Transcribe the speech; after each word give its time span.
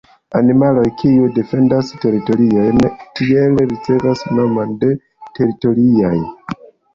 Animaloj 0.37 0.85
kiuj 1.01 1.27
defendas 1.35 1.91
teritoriojn 2.05 2.81
tiele 3.19 3.67
ricevas 3.75 4.25
la 4.31 4.35
nomon 4.41 4.75
de 4.85 4.91
teritoriaj. 5.39 6.15